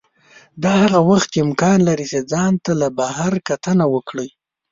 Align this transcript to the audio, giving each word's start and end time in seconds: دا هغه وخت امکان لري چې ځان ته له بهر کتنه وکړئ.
دا 0.63 0.71
هغه 0.83 0.99
وخت 1.09 1.31
امکان 1.45 1.77
لري 1.87 2.05
چې 2.11 2.19
ځان 2.31 2.53
ته 2.63 2.71
له 2.81 2.87
بهر 2.97 3.33
کتنه 3.47 3.85
وکړئ. 3.93 4.29